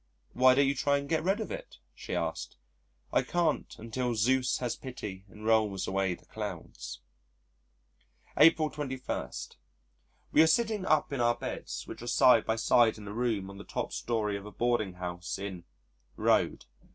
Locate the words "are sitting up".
10.41-11.13